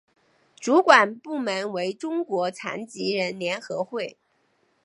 [0.59, 4.17] 主管部门为中国残疾人联合会。